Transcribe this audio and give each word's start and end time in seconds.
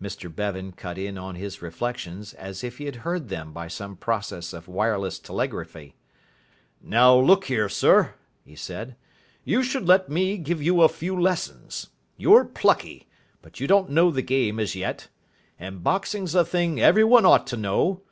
Mr 0.00 0.32
Bevan 0.32 0.70
cut 0.70 0.96
in 0.96 1.18
on 1.18 1.34
his 1.34 1.60
reflections 1.60 2.34
as 2.34 2.62
if 2.62 2.78
he 2.78 2.84
had 2.84 2.94
heard 3.02 3.26
them 3.28 3.52
by 3.52 3.66
some 3.66 3.96
process 3.96 4.52
of 4.52 4.68
wireless 4.68 5.18
telegraphy. 5.18 5.96
"Now, 6.80 7.16
look 7.16 7.46
here, 7.46 7.68
sir," 7.68 8.14
he 8.44 8.54
said, 8.54 8.94
"you 9.42 9.64
should 9.64 9.84
let 9.88 10.08
me 10.08 10.38
give 10.38 10.62
you 10.62 10.82
a 10.82 10.88
few 10.88 11.20
lessons. 11.20 11.88
You're 12.16 12.44
plucky, 12.44 13.08
but 13.42 13.58
you 13.58 13.66
don't 13.66 13.90
know 13.90 14.12
the 14.12 14.22
game 14.22 14.60
as 14.60 14.76
yet. 14.76 15.08
And 15.58 15.82
boxing's 15.82 16.36
a 16.36 16.44
thing 16.44 16.80
every 16.80 17.02
one 17.02 17.26
ought 17.26 17.48
to 17.48 17.56
know. 17.56 18.02